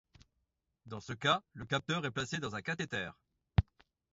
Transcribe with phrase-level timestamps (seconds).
[0.87, 3.11] Dans ce cas, le capteur est placé dans un cathéter.